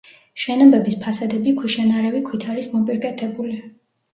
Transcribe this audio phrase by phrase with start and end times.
[0.43, 3.63] შენობების ფასადები ქვიშანარევი ქვით არის მოპირკეთებული.